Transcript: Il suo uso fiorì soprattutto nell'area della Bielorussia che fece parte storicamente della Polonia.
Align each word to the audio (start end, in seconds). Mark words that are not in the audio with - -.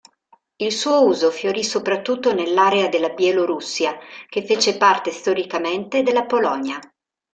Il 0.55 0.71
suo 0.71 1.05
uso 1.05 1.29
fiorì 1.29 1.63
soprattutto 1.63 2.33
nell'area 2.33 2.87
della 2.89 3.09
Bielorussia 3.09 3.99
che 4.29 4.43
fece 4.43 4.75
parte 4.77 5.11
storicamente 5.11 6.01
della 6.01 6.25
Polonia. 6.25 6.79